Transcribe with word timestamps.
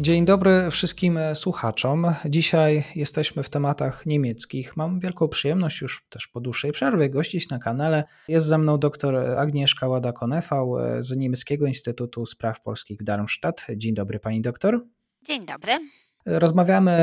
Dzień 0.00 0.24
dobry 0.24 0.70
wszystkim 0.70 1.18
słuchaczom. 1.34 2.14
Dzisiaj 2.24 2.84
jesteśmy 2.94 3.42
w 3.42 3.50
tematach 3.50 4.06
niemieckich. 4.06 4.76
Mam 4.76 5.00
wielką 5.00 5.28
przyjemność 5.28 5.80
już 5.80 6.06
też 6.08 6.28
po 6.28 6.40
dłuższej 6.40 6.72
przerwie 6.72 7.10
gościć 7.10 7.48
na 7.48 7.58
kanale. 7.58 8.04
Jest 8.28 8.46
ze 8.46 8.58
mną 8.58 8.78
dr 8.78 9.16
Agnieszka 9.16 9.86
Łada-Konefał 9.86 10.76
z 11.00 11.16
Niemieckiego 11.16 11.66
Instytutu 11.66 12.26
Spraw 12.26 12.60
Polskich 12.60 12.98
w 13.00 13.02
Darmstadt. 13.02 13.66
Dzień 13.76 13.94
dobry 13.94 14.18
pani 14.18 14.40
doktor. 14.40 14.84
Dzień 15.22 15.46
dobry. 15.46 15.72
Rozmawiamy 16.26 16.98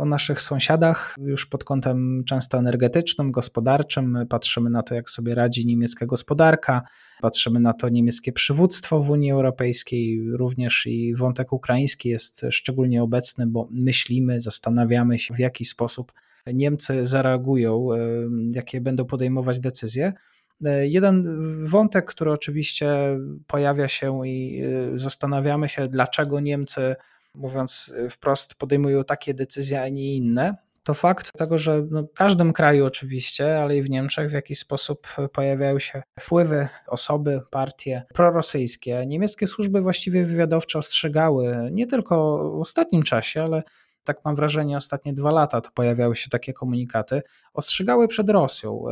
o 0.00 0.04
naszych 0.04 0.40
sąsiadach 0.40 1.14
już 1.18 1.46
pod 1.46 1.64
kątem 1.64 2.24
często 2.24 2.58
energetycznym, 2.58 3.32
gospodarczym. 3.32 4.18
Patrzymy 4.28 4.70
na 4.70 4.82
to, 4.82 4.94
jak 4.94 5.10
sobie 5.10 5.34
radzi 5.34 5.66
niemiecka 5.66 6.06
gospodarka, 6.06 6.82
patrzymy 7.20 7.60
na 7.60 7.72
to 7.72 7.88
niemieckie 7.88 8.32
przywództwo 8.32 9.00
w 9.00 9.10
Unii 9.10 9.30
Europejskiej, 9.30 10.30
również 10.32 10.86
i 10.86 11.14
wątek 11.14 11.52
ukraiński 11.52 12.08
jest 12.08 12.46
szczególnie 12.50 13.02
obecny, 13.02 13.46
bo 13.46 13.68
myślimy, 13.70 14.40
zastanawiamy 14.40 15.18
się, 15.18 15.34
w 15.34 15.38
jaki 15.38 15.64
sposób 15.64 16.12
Niemcy 16.46 17.06
zareagują, 17.06 17.88
jakie 18.54 18.80
będą 18.80 19.04
podejmować 19.04 19.60
decyzje. 19.60 20.12
Jeden 20.82 21.24
wątek, 21.66 22.04
który 22.04 22.32
oczywiście 22.32 22.88
pojawia 23.46 23.88
się 23.88 24.26
i 24.26 24.62
zastanawiamy 24.96 25.68
się, 25.68 25.86
dlaczego 25.86 26.40
Niemcy 26.40 26.96
mówiąc 27.38 27.94
wprost, 28.10 28.54
podejmują 28.54 29.04
takie 29.04 29.34
decyzje, 29.34 29.82
a 29.82 29.88
nie 29.88 30.14
inne, 30.16 30.56
to 30.82 30.94
fakt 30.94 31.32
tego, 31.32 31.58
że 31.58 31.86
no 31.90 32.02
w 32.02 32.12
każdym 32.12 32.52
kraju 32.52 32.86
oczywiście, 32.86 33.58
ale 33.58 33.76
i 33.76 33.82
w 33.82 33.90
Niemczech 33.90 34.30
w 34.30 34.32
jakiś 34.32 34.58
sposób 34.58 35.08
pojawiają 35.32 35.78
się 35.78 36.02
wpływy, 36.20 36.68
osoby, 36.86 37.40
partie 37.50 38.02
prorosyjskie. 38.14 39.04
Niemieckie 39.06 39.46
służby 39.46 39.80
właściwie 39.80 40.24
wywiadowcze 40.24 40.78
ostrzegały 40.78 41.68
nie 41.72 41.86
tylko 41.86 42.38
w 42.50 42.60
ostatnim 42.60 43.02
czasie, 43.02 43.42
ale 43.42 43.62
tak 44.04 44.24
mam 44.24 44.36
wrażenie, 44.36 44.76
ostatnie 44.76 45.12
dwa 45.12 45.30
lata 45.30 45.60
to 45.60 45.70
pojawiały 45.74 46.16
się 46.16 46.30
takie 46.30 46.52
komunikaty, 46.52 47.22
ostrzegały 47.54 48.08
przed 48.08 48.30
Rosją. 48.30 48.84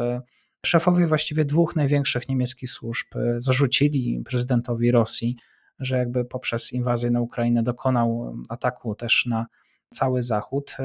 Szefowie 0.67 1.07
właściwie 1.07 1.45
dwóch 1.45 1.77
największych 1.77 2.29
niemieckich 2.29 2.71
służb 2.71 3.07
zarzucili 3.37 4.23
prezydentowi 4.25 4.91
Rosji 4.91 5.37
że 5.79 5.99
jakby 5.99 6.25
poprzez 6.25 6.73
inwazję 6.73 7.11
na 7.11 7.21
Ukrainę 7.21 7.63
dokonał 7.63 8.37
ataku 8.49 8.95
też 8.95 9.27
na 9.27 9.47
cały 9.91 10.23
Zachód. 10.23 10.77
E, 10.79 10.85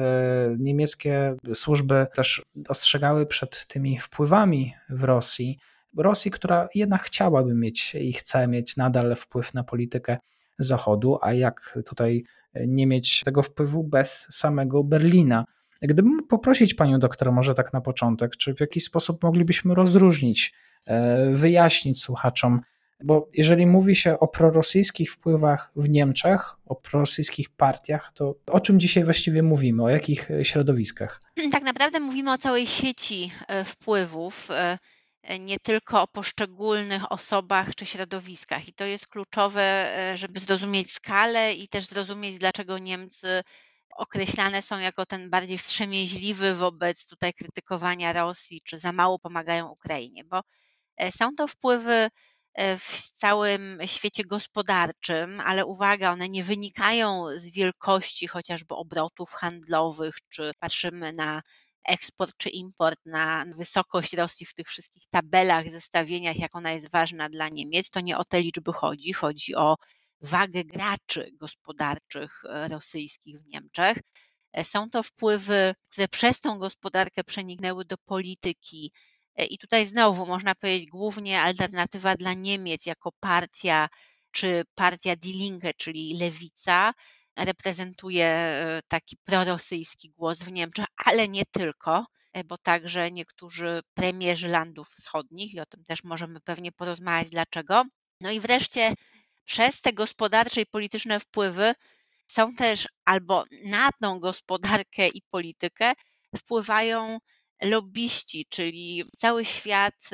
niemieckie 0.58 1.36
służby 1.54 2.06
też 2.14 2.42
ostrzegały 2.68 3.26
przed 3.26 3.66
tymi 3.66 3.98
wpływami 3.98 4.74
w 4.90 5.04
Rosji. 5.04 5.58
Rosji, 5.96 6.30
która 6.30 6.68
jednak 6.74 7.02
chciałaby 7.02 7.54
mieć 7.54 7.94
i 7.94 8.12
chce 8.12 8.48
mieć 8.48 8.76
nadal 8.76 9.16
wpływ 9.16 9.54
na 9.54 9.64
politykę 9.64 10.18
Zachodu, 10.58 11.18
a 11.22 11.32
jak 11.32 11.78
tutaj 11.86 12.24
nie 12.66 12.86
mieć 12.86 13.20
tego 13.20 13.42
wpływu 13.42 13.84
bez 13.84 14.26
samego 14.30 14.84
Berlina. 14.84 15.44
Gdybym 15.82 16.26
poprosić 16.28 16.74
panią 16.74 16.98
doktor, 16.98 17.32
może 17.32 17.54
tak 17.54 17.72
na 17.72 17.80
początek, 17.80 18.36
czy 18.36 18.54
w 18.54 18.60
jakiś 18.60 18.84
sposób 18.84 19.22
moglibyśmy 19.22 19.74
rozróżnić, 19.74 20.54
e, 20.86 21.30
wyjaśnić 21.30 22.02
słuchaczom, 22.02 22.60
bo 23.04 23.28
jeżeli 23.34 23.66
mówi 23.66 23.96
się 23.96 24.20
o 24.20 24.28
prorosyjskich 24.28 25.12
wpływach 25.12 25.70
w 25.76 25.88
Niemczech, 25.88 26.54
o 26.66 26.74
prorosyjskich 26.74 27.48
partiach, 27.50 28.12
to 28.12 28.34
o 28.46 28.60
czym 28.60 28.80
dzisiaj 28.80 29.04
właściwie 29.04 29.42
mówimy? 29.42 29.82
O 29.82 29.88
jakich 29.88 30.28
środowiskach? 30.42 31.22
Tak 31.52 31.62
naprawdę 31.62 32.00
mówimy 32.00 32.32
o 32.32 32.38
całej 32.38 32.66
sieci 32.66 33.32
e, 33.48 33.64
wpływów, 33.64 34.48
e, 34.50 34.78
nie 35.38 35.58
tylko 35.58 36.02
o 36.02 36.08
poszczególnych 36.08 37.12
osobach 37.12 37.74
czy 37.74 37.86
środowiskach. 37.86 38.68
I 38.68 38.74
to 38.74 38.84
jest 38.84 39.06
kluczowe, 39.06 39.62
e, 39.62 40.16
żeby 40.16 40.40
zrozumieć 40.40 40.92
skalę 40.92 41.54
i 41.54 41.68
też 41.68 41.84
zrozumieć, 41.84 42.38
dlaczego 42.38 42.78
Niemcy 42.78 43.42
określane 43.96 44.62
są 44.62 44.78
jako 44.78 45.06
ten 45.06 45.30
bardziej 45.30 45.58
wstrzemięźliwy 45.58 46.54
wobec 46.54 47.08
tutaj 47.08 47.32
krytykowania 47.34 48.12
Rosji, 48.12 48.60
czy 48.64 48.78
za 48.78 48.92
mało 48.92 49.18
pomagają 49.18 49.68
Ukrainie, 49.68 50.24
bo 50.24 50.40
są 51.10 51.32
to 51.36 51.46
wpływy 51.46 51.92
E, 51.92 52.10
w 52.78 53.12
całym 53.12 53.78
świecie 53.86 54.24
gospodarczym, 54.24 55.40
ale 55.40 55.66
uwaga, 55.66 56.10
one 56.12 56.28
nie 56.28 56.44
wynikają 56.44 57.24
z 57.36 57.50
wielkości 57.50 58.26
chociażby 58.26 58.74
obrotów 58.74 59.30
handlowych, 59.32 60.14
czy 60.28 60.52
patrzymy 60.60 61.12
na 61.12 61.42
eksport 61.84 62.36
czy 62.36 62.50
import, 62.50 62.98
na 63.06 63.44
wysokość 63.56 64.12
Rosji 64.12 64.46
w 64.46 64.54
tych 64.54 64.68
wszystkich 64.68 65.02
tabelach, 65.10 65.70
zestawieniach, 65.70 66.38
jak 66.38 66.56
ona 66.56 66.72
jest 66.72 66.90
ważna 66.90 67.28
dla 67.28 67.48
Niemiec, 67.48 67.90
to 67.90 68.00
nie 68.00 68.18
o 68.18 68.24
te 68.24 68.40
liczby 68.40 68.72
chodzi. 68.72 69.12
Chodzi 69.12 69.54
o 69.54 69.76
wagę 70.20 70.64
graczy 70.64 71.30
gospodarczych 71.40 72.42
e, 72.44 72.68
rosyjskich 72.68 73.40
w 73.40 73.46
Niemczech. 73.46 73.98
E, 74.52 74.64
są 74.64 74.90
to 74.90 75.02
wpływy, 75.02 75.74
które 75.90 76.08
przez 76.08 76.40
tą 76.40 76.58
gospodarkę 76.58 77.24
przeniknęły 77.24 77.84
do 77.84 77.96
polityki 78.04 78.92
E, 78.92 79.11
I 79.36 79.58
tutaj 79.58 79.86
znowu 79.86 80.26
można 80.26 80.54
powiedzieć 80.54 80.86
głównie 80.86 81.40
alternatywa 81.40 82.16
dla 82.16 82.34
Niemiec 82.34 82.86
jako 82.86 83.12
partia, 83.20 83.88
czy 84.30 84.64
partia 84.74 85.16
Die 85.16 85.32
Linke, 85.32 85.74
czyli 85.74 86.16
lewica, 86.20 86.92
reprezentuje 87.36 88.26
e, 88.26 88.80
taki 88.88 89.16
prorosyjski 89.24 90.10
głos 90.10 90.42
w 90.42 90.52
Niemczech, 90.52 90.84
ale 90.96 91.28
nie 91.28 91.42
tylko, 91.46 92.06
e, 92.32 92.44
bo 92.44 92.58
także 92.58 93.10
niektórzy 93.10 93.80
premierzy 93.94 94.48
landów 94.48 94.88
wschodnich, 94.88 95.54
i 95.54 95.60
o 95.60 95.66
tym 95.66 95.84
też 95.84 96.04
możemy 96.04 96.40
pewnie 96.40 96.72
porozmawiać 96.72 97.28
dlaczego. 97.28 97.82
No 98.20 98.30
i 98.30 98.40
wreszcie 98.40 98.94
przez 99.44 99.80
te 99.80 99.92
gospodarcze 99.92 100.60
i 100.60 100.66
polityczne 100.66 101.20
wpływy 101.20 101.72
są 102.26 102.54
też 102.54 102.88
albo 103.04 103.44
na 103.64 103.90
tą 104.00 104.20
gospodarkę 104.20 105.08
i 105.08 105.22
politykę 105.30 105.92
wpływają 106.36 107.18
lobbyści, 107.62 108.46
czyli 108.50 109.04
cały 109.16 109.44
świat 109.44 110.10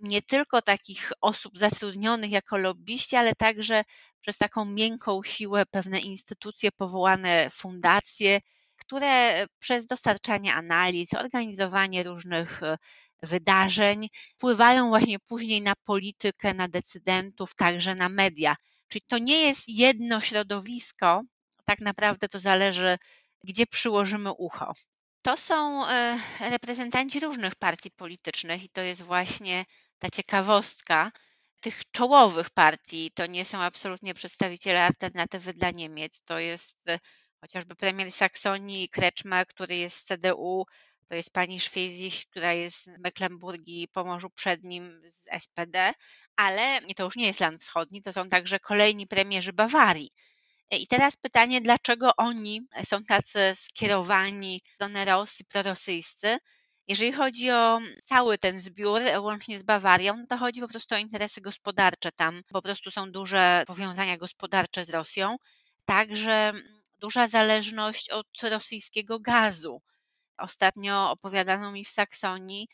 nie 0.00 0.22
tylko 0.22 0.62
takich 0.62 1.12
osób 1.20 1.58
zatrudnionych 1.58 2.30
jako 2.30 2.58
lobbyści, 2.58 3.16
ale 3.16 3.34
także 3.34 3.84
przez 4.20 4.38
taką 4.38 4.64
miękką 4.64 5.22
siłę 5.22 5.66
pewne 5.66 6.00
instytucje 6.00 6.72
powołane, 6.72 7.50
fundacje, 7.50 8.40
które 8.76 9.46
przez 9.58 9.86
dostarczanie 9.86 10.54
analiz, 10.54 11.14
organizowanie 11.14 12.02
różnych 12.02 12.62
y, 12.62 12.76
wydarzeń 13.22 14.08
wpływają 14.36 14.88
właśnie 14.88 15.18
później 15.18 15.62
na 15.62 15.74
politykę, 15.84 16.54
na 16.54 16.68
decydentów, 16.68 17.54
także 17.54 17.94
na 17.94 18.08
media. 18.08 18.56
Czyli 18.88 19.02
to 19.08 19.18
nie 19.18 19.38
jest 19.46 19.68
jedno 19.68 20.20
środowisko, 20.20 21.22
tak 21.64 21.80
naprawdę 21.80 22.28
to 22.28 22.38
zależy, 22.38 22.98
gdzie 23.44 23.66
przyłożymy 23.66 24.32
ucho. 24.32 24.72
To 25.24 25.36
są 25.36 25.86
e, 25.86 26.18
reprezentanci 26.40 27.20
różnych 27.20 27.54
partii 27.54 27.90
politycznych 27.90 28.64
i 28.64 28.68
to 28.68 28.80
jest 28.80 29.02
właśnie 29.02 29.64
ta 29.98 30.10
ciekawostka 30.10 31.10
tych 31.60 31.90
czołowych 31.90 32.50
partii. 32.50 33.10
To 33.14 33.26
nie 33.26 33.44
są 33.44 33.58
absolutnie 33.58 34.14
przedstawiciele 34.14 34.82
alternatywy 34.82 35.54
dla 35.54 35.70
Niemiec. 35.70 36.22
To 36.24 36.38
jest 36.38 36.88
e, 36.88 36.98
chociażby 37.40 37.74
premier 37.74 38.12
Saksonii 38.12 38.88
Kretschmer, 38.88 39.46
który 39.46 39.76
jest 39.76 39.96
z 39.96 40.04
CDU, 40.04 40.66
to 41.08 41.14
jest 41.14 41.32
pani 41.32 41.60
Szwejziś, 41.60 42.26
która 42.26 42.52
jest 42.52 42.84
z 42.84 42.88
Mecklenburgii 42.98 43.82
i 43.82 43.88
Pomorzu 43.88 44.30
Przednim 44.30 45.02
z 45.10 45.26
SPD, 45.42 45.92
ale 46.36 46.80
to 46.96 47.04
już 47.04 47.16
nie 47.16 47.26
jest 47.26 47.40
land 47.40 47.62
wschodni, 47.62 48.02
to 48.02 48.12
są 48.12 48.28
także 48.28 48.60
kolejni 48.60 49.06
premierzy 49.06 49.52
Bawarii. 49.52 50.10
I 50.70 50.86
teraz 50.86 51.16
pytanie, 51.16 51.60
dlaczego 51.60 52.10
oni 52.16 52.60
są 52.84 53.04
tacy 53.04 53.38
skierowani 53.54 54.60
stronę 54.74 55.04
Rosji, 55.04 55.44
prorosyjscy? 55.44 56.38
Jeżeli 56.88 57.12
chodzi 57.12 57.50
o 57.50 57.78
cały 58.02 58.38
ten 58.38 58.60
zbiór, 58.60 59.00
łącznie 59.20 59.58
z 59.58 59.62
Bawarią, 59.62 60.16
no 60.16 60.26
to 60.26 60.36
chodzi 60.36 60.60
po 60.60 60.68
prostu 60.68 60.94
o 60.94 60.98
interesy 60.98 61.40
gospodarcze. 61.40 62.12
Tam 62.12 62.42
po 62.52 62.62
prostu 62.62 62.90
są 62.90 63.12
duże 63.12 63.64
powiązania 63.66 64.16
gospodarcze 64.16 64.84
z 64.84 64.90
Rosją, 64.90 65.36
także 65.84 66.52
duża 66.98 67.26
zależność 67.26 68.10
od 68.10 68.26
rosyjskiego 68.42 69.20
gazu. 69.20 69.82
Ostatnio 70.38 71.10
opowiadano 71.10 71.72
mi 71.72 71.84
w 71.84 71.88
Saksonii, 71.88 72.68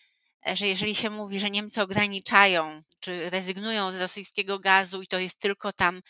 że 0.46 0.66
jeżeli 0.66 0.94
się 0.94 1.10
mówi, 1.10 1.40
że 1.40 1.50
Niemcy 1.50 1.82
ograniczają 1.82 2.82
czy 3.00 3.30
rezygnują 3.30 3.92
z 3.92 4.00
rosyjskiego 4.00 4.58
gazu 4.58 5.02
i 5.02 5.06
to 5.06 5.18
jest 5.18 5.40
tylko 5.40 5.72
tam 5.72 6.00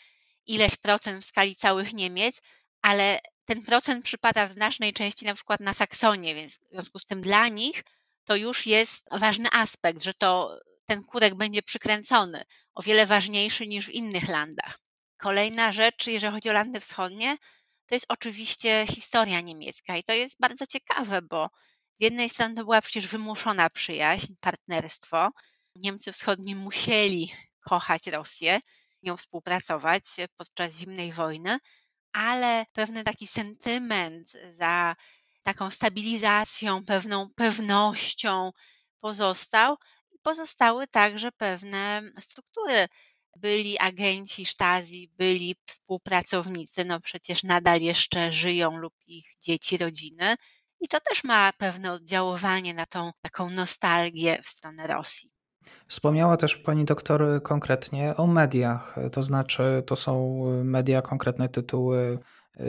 ileś 0.53 0.75
procent 0.75 1.23
w 1.23 1.27
skali 1.27 1.55
całych 1.55 1.93
Niemiec, 1.93 2.41
ale 2.81 3.19
ten 3.45 3.63
procent 3.63 4.05
przypada 4.05 4.47
w 4.47 4.51
znacznej 4.51 4.93
części 4.93 5.25
na 5.25 5.33
przykład 5.33 5.59
na 5.59 5.73
Saksonię, 5.73 6.35
więc 6.35 6.57
w 6.57 6.69
związku 6.71 6.99
z 6.99 7.05
tym 7.05 7.21
dla 7.21 7.47
nich 7.47 7.83
to 8.25 8.35
już 8.35 8.65
jest 8.65 9.07
ważny 9.11 9.49
aspekt, 9.51 10.03
że 10.03 10.13
to 10.13 10.59
ten 10.85 11.03
kurek 11.03 11.35
będzie 11.35 11.61
przykręcony, 11.61 12.43
o 12.73 12.81
wiele 12.81 13.05
ważniejszy 13.05 13.67
niż 13.67 13.85
w 13.85 13.89
innych 13.93 14.29
landach. 14.29 14.79
Kolejna 15.17 15.71
rzecz, 15.71 16.07
jeżeli 16.07 16.33
chodzi 16.33 16.49
o 16.49 16.53
landy 16.53 16.79
wschodnie, 16.79 17.37
to 17.85 17.95
jest 17.95 18.05
oczywiście 18.09 18.85
historia 18.89 19.41
niemiecka 19.41 19.97
i 19.97 20.03
to 20.03 20.13
jest 20.13 20.35
bardzo 20.39 20.67
ciekawe, 20.67 21.21
bo 21.21 21.49
z 21.93 22.01
jednej 22.01 22.29
strony 22.29 22.55
to 22.55 22.63
była 22.63 22.81
przecież 22.81 23.07
wymuszona 23.07 23.69
przyjaźń, 23.69 24.33
partnerstwo. 24.41 25.29
Niemcy 25.75 26.11
wschodni 26.11 26.55
musieli 26.55 27.33
kochać 27.69 28.07
Rosję, 28.07 28.59
nią 29.03 29.17
współpracować 29.17 30.03
podczas 30.37 30.77
zimnej 30.77 31.13
wojny, 31.13 31.59
ale 32.13 32.65
pewny 32.73 33.03
taki 33.03 33.27
sentyment 33.27 34.31
za 34.49 34.95
taką 35.43 35.71
stabilizacją, 35.71 36.85
pewną 36.85 37.27
pewnością 37.35 38.51
pozostał. 38.99 39.77
Pozostały 40.21 40.87
także 40.87 41.31
pewne 41.31 42.01
struktury. 42.19 42.87
Byli 43.35 43.79
agenci 43.79 44.45
Stasi, 44.45 45.11
byli 45.17 45.55
współpracownicy, 45.65 46.85
no 46.85 46.99
przecież 46.99 47.43
nadal 47.43 47.81
jeszcze 47.81 48.31
żyją 48.31 48.77
lub 48.77 48.93
ich 49.07 49.25
dzieci, 49.41 49.77
rodziny. 49.77 50.35
I 50.79 50.87
to 50.87 50.99
też 50.99 51.23
ma 51.23 51.51
pewne 51.57 51.93
oddziaływanie 51.93 52.73
na 52.73 52.85
tą 52.85 53.11
taką 53.21 53.49
nostalgię 53.49 54.41
w 54.43 54.47
stronę 54.47 54.87
Rosji. 54.87 55.31
Wspomniała 55.87 56.37
też 56.37 56.55
pani 56.55 56.85
doktor 56.85 57.43
konkretnie 57.43 58.15
o 58.17 58.27
mediach, 58.27 58.95
to 59.11 59.23
znaczy 59.23 59.83
to 59.87 59.95
są 59.95 60.43
media, 60.63 61.01
konkretne 61.01 61.49
tytuły. 61.49 62.19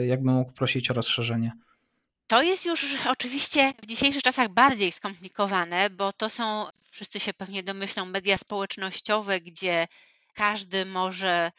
Jakbym 0.07 0.33
mógł 0.33 0.51
prosić 0.51 0.91
o 0.91 0.93
rozszerzenie? 0.93 1.51
To 2.27 2.41
jest 2.41 2.65
już 2.65 2.97
oczywiście 3.07 3.73
w 3.83 3.85
dzisiejszych 3.85 4.23
czasach 4.23 4.49
bardziej 4.49 4.91
skomplikowane, 4.91 5.89
bo 5.89 6.13
to 6.13 6.29
są, 6.29 6.65
wszyscy 6.91 7.19
się 7.19 7.33
pewnie 7.33 7.63
domyślą, 7.63 8.05
media 8.05 8.37
społecznościowe, 8.37 9.41
gdzie 9.41 9.87
każdy 10.33 10.85
może 10.85 11.51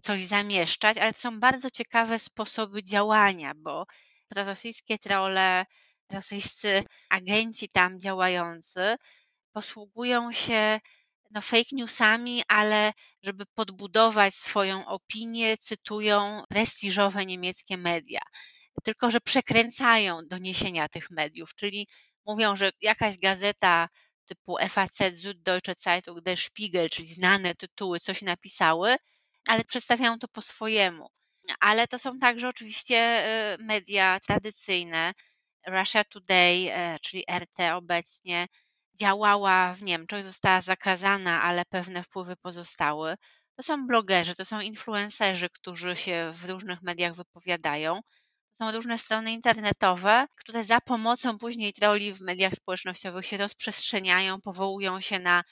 coś 0.00 0.24
zamieszczać, 0.24 0.98
ale 0.98 1.12
to 1.12 1.18
są 1.18 1.40
bardzo 1.40 1.70
ciekawe 1.70 2.18
sposoby 2.18 2.82
działania, 2.82 3.52
bo 3.56 3.86
prorosyjskie 4.28 4.98
trole, 4.98 5.66
rosyjscy 6.12 6.84
agenci 7.10 7.68
tam 7.68 8.00
działający 8.00 8.96
posługują 9.52 10.32
się 10.32 10.80
no, 11.30 11.40
fake 11.40 11.68
newsami, 11.72 12.42
ale 12.48 12.92
żeby 13.22 13.46
podbudować 13.54 14.34
swoją 14.34 14.86
opinię, 14.86 15.56
cytują 15.56 16.42
prestiżowe 16.48 17.26
niemieckie 17.26 17.76
media. 17.76 18.20
Tylko, 18.84 19.10
że 19.10 19.20
przekręcają 19.20 20.20
doniesienia 20.30 20.88
tych 20.88 21.10
mediów, 21.10 21.54
czyli 21.54 21.88
mówią, 22.26 22.56
że 22.56 22.70
jakaś 22.80 23.18
gazeta 23.18 23.88
typu 24.26 24.56
FAZ, 24.68 24.90
Süddeutsche 25.14 25.74
Zeitung, 25.78 26.20
Der 26.20 26.38
Spiegel, 26.38 26.90
czyli 26.90 27.08
znane 27.08 27.54
tytuły, 27.54 28.00
coś 28.00 28.22
napisały, 28.22 28.96
ale 29.48 29.64
przedstawiają 29.64 30.18
to 30.18 30.28
po 30.28 30.42
swojemu. 30.42 31.08
Ale 31.60 31.88
to 31.88 31.98
są 31.98 32.18
także 32.18 32.48
oczywiście 32.48 32.96
e, 32.96 33.56
media 33.60 34.20
tradycyjne. 34.20 35.12
Russia 35.66 36.04
Today, 36.04 36.72
e, 36.72 36.98
czyli 37.02 37.24
RT 37.38 37.72
obecnie, 37.74 38.46
działała 39.00 39.74
w 39.74 39.82
Niemczech, 39.82 40.24
została 40.24 40.60
zakazana, 40.60 41.42
ale 41.42 41.64
pewne 41.64 42.02
wpływy 42.02 42.36
pozostały. 42.36 43.16
To 43.56 43.62
są 43.62 43.86
blogerzy, 43.86 44.34
to 44.34 44.44
są 44.44 44.60
influencerzy, 44.60 45.48
którzy 45.48 45.96
się 45.96 46.30
w 46.34 46.50
różnych 46.50 46.82
mediach 46.82 47.14
wypowiadają. 47.14 48.00
To 48.50 48.56
są 48.56 48.72
różne 48.72 48.98
strony 48.98 49.32
internetowe, 49.32 50.26
które 50.36 50.64
za 50.64 50.80
pomocą 50.80 51.38
później 51.38 51.72
troli 51.72 52.14
w 52.14 52.20
mediach 52.20 52.52
społecznościowych 52.52 53.26
się 53.26 53.36
rozprzestrzeniają, 53.36 54.40
powołują 54.40 55.00
się 55.00 55.18
na 55.18 55.44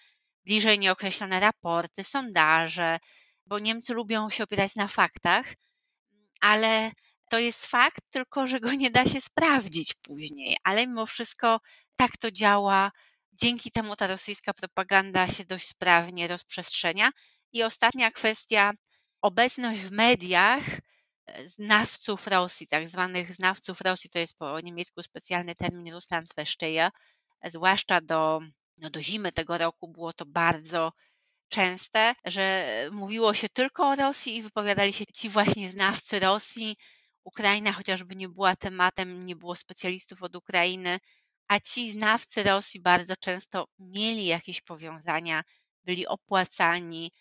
bliżej 0.45 0.79
nieokreślone 0.79 1.41
raporty, 1.41 2.05
sondaże, 2.05 2.99
bo 3.47 3.59
Niemcy 3.59 3.95
lubią 3.95 4.31
się 4.31 4.45
opierać 4.45 4.75
na 4.75 4.89
faktach, 4.89 5.47
ale 6.41 6.93
to 7.31 7.39
jest 7.39 7.67
fakt, 7.67 8.11
tylko 8.11 8.47
że 8.47 8.61
go 8.61 8.73
nie 8.73 8.91
da 8.91 9.05
się 9.05 9.21
sprawdzić 9.21 9.95
później. 9.95 10.57
Ale 10.65 10.87
mimo 10.87 11.07
wszystko 11.07 11.61
tak 11.97 12.17
to 12.17 12.31
działa 12.31 12.91
Dzięki 13.33 13.71
temu 13.71 13.97
ta 13.97 14.07
rosyjska 14.07 14.55
propaganda 14.55 15.29
się 15.29 15.45
dość 15.45 15.69
sprawnie 15.69 16.29
rozprzestrzenia. 16.29 17.11
I 17.53 17.63
ostatnia 17.63 18.11
kwestia, 18.11 18.73
obecność 19.23 19.81
w 19.81 19.91
mediach 19.91 20.63
e, 21.27 21.49
znawców 21.49 22.27
Rosji, 22.27 22.67
tak 22.67 22.89
zwanych 22.89 23.35
znawców 23.35 23.81
Rosji, 23.81 24.11
to 24.11 24.19
jest 24.19 24.39
po 24.39 24.61
niemiecku 24.61 25.03
specjalny 25.03 25.55
termin 25.55 25.95
Russlandsversteher, 25.95 26.91
zwłaszcza 27.45 28.01
do, 28.01 28.41
no 28.79 28.91
do 28.91 29.03
zimy 29.03 29.33
tego 29.33 29.59
roku 29.59 29.89
było 29.89 30.13
to 30.13 30.27
bardzo 30.27 30.93
częste, 31.49 32.15
że 32.25 32.67
mówiło 32.93 33.35
się 33.35 33.49
tylko 33.49 33.89
o 33.89 33.95
Rosji 33.95 34.37
i 34.37 34.43
wypowiadali 34.43 34.93
się 34.93 35.05
ci 35.15 35.29
właśnie 35.29 35.71
znawcy 35.71 36.21
Rosji. 36.21 36.77
Ukraina 37.25 37.73
chociażby 37.73 38.17
nie 38.17 38.29
była 38.29 38.57
tematem, 38.57 39.27
nie 39.27 39.37
było 39.37 39.57
specjalistów 39.57 40.23
od 40.23 40.37
Ukrainy, 40.37 40.99
a 41.51 41.61
ci 41.61 41.93
znawcy 41.93 42.43
Rosji 42.43 42.81
bardzo 42.81 43.17
często 43.17 43.69
mieli 43.79 44.27
jakieś 44.27 44.61
powiązania, 44.61 45.43
byli 45.85 46.07
opłacani, 46.07 47.13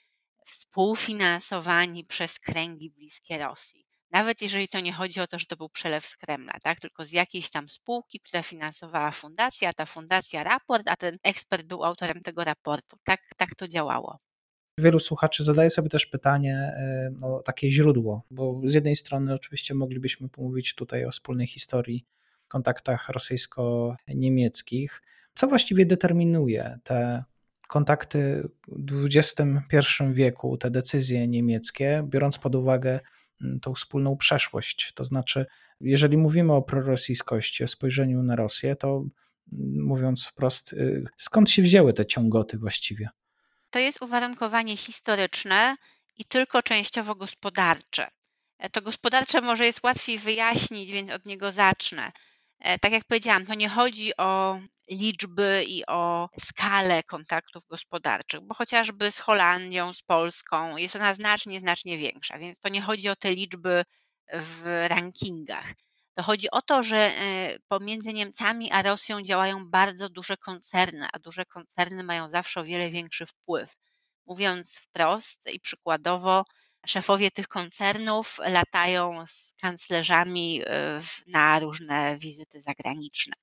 współfinansowani 0.46 2.04
przez 2.04 2.40
kręgi 2.40 2.90
bliskie 2.90 3.38
Rosji. 3.38 3.86
Nawet 4.12 4.42
jeżeli 4.42 4.68
to 4.68 4.80
nie 4.80 4.94
chodzi 4.94 5.20
o 5.20 5.28
to, 5.28 5.40
że 5.40 5.46
to 5.46 5.58
był 5.58 5.70
przelew 5.70 6.06
z 6.06 6.18
Kremla, 6.18 6.54
tak? 6.64 6.80
tylko 6.80 7.06
z 7.06 7.12
jakiejś 7.12 7.50
tam 7.50 7.70
spółki, 7.70 8.20
która 8.20 8.44
finansowała 8.44 9.12
fundacja, 9.12 9.70
a 9.70 9.74
ta 9.74 9.86
fundacja 9.86 10.44
raport, 10.44 10.84
a 10.86 10.96
ten 10.96 11.18
ekspert 11.24 11.66
był 11.66 11.84
autorem 11.84 12.22
tego 12.22 12.44
raportu. 12.44 12.98
Tak, 13.04 13.20
tak 13.38 13.56
to 13.56 13.68
działało. 13.68 14.20
Wielu 14.78 15.00
słuchaczy 15.00 15.44
zadaje 15.44 15.70
sobie 15.70 15.90
też 15.90 16.06
pytanie 16.06 16.56
e, 16.56 17.12
o 17.24 17.42
takie 17.44 17.72
źródło, 17.72 18.24
bo 18.32 18.62
z 18.64 18.74
jednej 18.74 18.96
strony 18.96 19.34
oczywiście 19.34 19.74
moglibyśmy 19.74 20.30
pomówić 20.30 20.76
tutaj 20.76 21.06
o 21.06 21.12
wspólnej 21.12 21.48
historii 21.48 22.06
kontaktach 22.50 23.10
rosyjsko-niemieckich. 23.10 25.02
Co 25.34 25.48
właściwie 25.48 25.86
determinuje 25.86 26.80
te 26.84 27.24
kontakty 27.68 28.50
w 28.68 29.06
XXI 29.16 29.44
wieku, 30.12 30.58
te 30.58 30.72
decyzje 30.72 31.28
niemieckie, 31.28 32.04
biorąc 32.08 32.40
pod 32.40 32.56
uwagę 32.56 33.00
mm, 33.42 33.60
tą 33.60 33.74
wspólną 33.74 34.18
przeszłość? 34.18 34.94
To 34.94 35.04
znaczy, 35.04 35.46
jeżeli 35.82 36.18
mówimy 36.18 36.54
o 36.54 36.62
prorosyjskości, 36.62 37.64
o 37.64 37.68
spojrzeniu 37.68 38.24
na 38.24 38.36
Rosję, 38.36 38.76
to 38.76 38.88
mm, 38.98 39.86
mówiąc 39.86 40.26
wprost, 40.26 40.74
y, 40.74 41.04
skąd 41.18 41.50
się 41.50 41.62
wzięły 41.62 41.94
te 41.94 42.06
ciągoty 42.06 42.58
właściwie? 42.58 43.10
To 43.70 43.80
jest 43.80 44.02
uwarunkowanie 44.02 44.78
historyczne 44.78 45.76
i 46.18 46.26
tylko 46.26 46.62
częściowo 46.62 47.16
gospodarcze. 47.16 48.08
E, 48.60 48.70
to 48.70 48.82
gospodarcze 48.82 49.42
może 49.42 49.66
jest 49.66 49.84
łatwiej 49.84 50.18
wyjaśnić, 50.18 50.92
więc 50.92 51.12
od 51.12 51.26
niego 51.26 51.52
zacznę. 51.52 52.12
E, 52.60 52.80
tak 52.80 52.92
jak 52.92 53.06
powiedziałam, 53.06 53.46
to 53.46 53.54
nie 53.54 53.70
chodzi 53.70 54.18
o 54.18 54.60
liczby 54.92 55.64
i 55.68 55.86
o 55.86 56.30
skalę 56.40 57.04
kontaktów 57.04 57.66
gospodarczych, 57.66 58.42
bo 58.42 58.56
chociażby 58.56 59.12
z 59.12 59.20
Holandią, 59.20 59.94
z 59.94 60.02
Polską 60.02 60.78
jest 60.78 60.96
ona 60.96 61.14
znacznie, 61.14 61.60
znacznie 61.60 61.98
większa, 61.98 62.38
więc 62.38 62.60
to 62.60 62.70
nie 62.70 62.82
chodzi 62.82 63.10
o 63.10 63.16
te 63.16 63.32
liczby 63.32 63.84
w 64.34 64.86
rankingach. 64.88 65.74
To 66.16 66.24
chodzi 66.24 66.52
o 66.52 66.62
to, 66.62 66.84
że 66.84 66.98
e, 66.98 67.60
pomiędzy 67.68 68.14
Niemcami 68.14 68.72
a 68.72 68.82
Rosją 68.82 69.22
działają 69.22 69.70
bardzo 69.70 70.10
duże 70.10 70.38
koncerny, 70.38 71.08
a 71.14 71.20
duże 71.20 71.46
koncerny 71.46 72.04
mają 72.04 72.30
zawsze 72.30 72.60
o 72.60 72.64
wiele 72.64 72.90
większy 72.90 73.26
wpływ. 73.26 73.74
Mówiąc 74.26 74.78
wprost 74.78 75.50
i 75.54 75.60
przykładowo, 75.60 76.46
szefowie 76.88 77.32
tych 77.32 77.48
koncernów 77.48 78.38
latają 78.46 79.24
z 79.28 79.54
kanclerzami 79.62 80.62
e, 80.66 81.00
na 81.28 81.60
różne 81.60 82.18
wizyty 82.18 82.62
zagraniczne. 82.62 83.34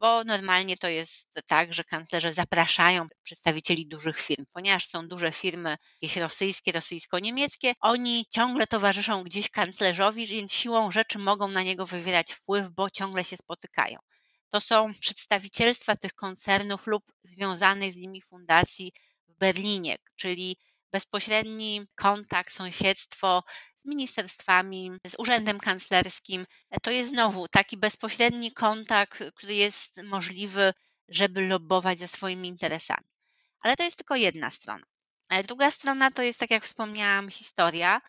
Bo 0.00 0.24
normalnie 0.24 0.76
to 0.76 0.88
jest 0.88 1.40
tak, 1.46 1.74
że 1.74 1.84
kanclerze 1.84 2.32
zapraszają 2.32 3.06
przedstawicieli 3.22 3.86
dużych 3.86 4.20
firm, 4.20 4.44
ponieważ 4.54 4.86
są 4.86 5.08
duże 5.08 5.32
firmy, 5.32 5.76
jakieś 6.02 6.16
rosyjskie, 6.16 6.72
rosyjsko-niemieckie, 6.72 7.74
oni 7.80 8.26
ciągle 8.30 8.66
towarzyszą 8.66 9.24
gdzieś 9.24 9.50
kanclerzowi, 9.50 10.26
więc 10.26 10.52
siłą 10.52 10.90
rzeczy 10.90 11.18
mogą 11.18 11.48
na 11.48 11.62
niego 11.62 11.86
wywierać 11.86 12.32
wpływ, 12.32 12.68
bo 12.70 12.90
ciągle 12.90 13.24
się 13.24 13.36
spotykają. 13.36 13.98
To 14.50 14.60
są 14.60 14.94
przedstawicielstwa 15.00 15.96
tych 15.96 16.12
koncernów 16.14 16.86
lub 16.86 17.04
związanych 17.22 17.92
z 17.92 17.96
nimi 17.96 18.22
fundacji 18.22 18.92
w 19.28 19.38
Berlinie, 19.38 19.96
czyli 20.16 20.56
bezpośredni 20.94 21.86
kontakt, 21.94 22.52
sąsiedztwo 22.52 23.44
z 23.76 23.84
ministerstwami, 23.84 24.90
z 25.06 25.14
urzędem 25.18 25.58
kanclerskim. 25.58 26.46
To 26.82 26.90
jest 26.90 27.10
znowu 27.10 27.48
taki 27.48 27.76
bezpośredni 27.76 28.52
kontakt, 28.52 29.22
który 29.34 29.54
jest 29.54 30.02
możliwy, 30.02 30.74
żeby 31.08 31.48
lobbować 31.48 31.98
za 31.98 32.06
swoimi 32.06 32.48
interesami. 32.48 33.08
Ale 33.60 33.76
to 33.76 33.82
jest 33.82 33.96
tylko 33.96 34.16
jedna 34.16 34.50
strona. 34.50 34.86
Druga 35.46 35.70
strona 35.70 36.10
to 36.10 36.22
jest, 36.22 36.40
tak 36.40 36.50
jak 36.50 36.64
wspomniałam, 36.64 37.30
historia. 37.30 38.00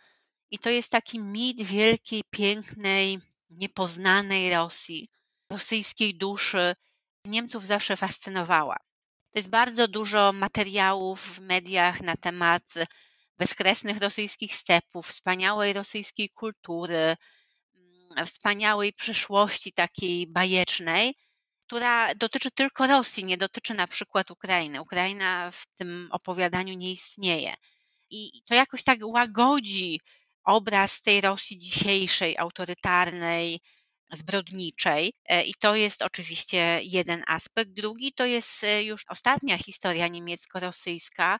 I 0.52 0.60
to 0.60 0.70
jest 0.70 0.92
taki 0.92 1.20
mit 1.20 1.62
wielkiej, 1.62 2.24
pięknej, 2.30 3.20
niepoznanej 3.50 4.50
Rosji, 4.50 5.10
rosyjskiej 5.50 6.18
duszy. 6.18 6.76
Niemców 7.26 7.68
zawsze 7.68 7.98
fascynowała. 7.98 8.78
To 9.36 9.40
jest 9.40 9.50
bardzo 9.50 9.88
dużo 9.88 10.34
materiałów 10.34 11.22
w 11.22 11.40
mediach 11.40 12.02
na 12.02 12.16
temat 12.18 12.64
bezkresnych 13.38 13.98
rosyjskich 13.98 14.56
stepów, 14.56 15.08
wspaniałej 15.08 15.74
rosyjskiej 15.74 16.30
kultury, 16.30 17.16
mm, 17.76 18.26
wspaniałej 18.26 18.94
przyszłości 18.94 19.74
takiej 19.74 20.28
bajecznej, 20.28 21.16
która 21.68 22.16
dotyczy 22.16 22.52
tylko 22.52 22.88
Rosji, 22.88 23.26
nie 23.26 23.38
dotyczy 23.38 23.74
na 23.74 23.88
przykład 23.88 24.32
Ukrainy. 24.32 24.82
Ukraina 24.82 25.52
w 25.52 25.66
tym 25.76 26.08
opowiadaniu 26.12 26.74
nie 26.74 26.92
istnieje. 26.92 27.54
I 28.10 28.42
to 28.48 28.56
jakoś 28.56 28.84
tak 28.84 29.00
łagodzi 29.04 30.02
obraz 30.44 31.02
tej 31.02 31.22
Rosji 31.22 31.58
dzisiejszej, 31.58 32.38
autorytarnej, 32.38 33.60
zbrodniczej. 34.14 35.14
E, 35.26 35.44
I 35.44 35.54
to 35.54 35.76
jest 35.76 36.02
oczywiście 36.02 36.80
jeden 36.84 37.24
aspekt. 37.28 37.72
Drugi 37.72 38.14
to 38.14 38.26
jest 38.26 38.64
e, 38.64 38.84
już 38.84 39.06
ostatnia 39.10 39.58
historia 39.58 40.08
niemiecko-rosyjska, 40.08 41.40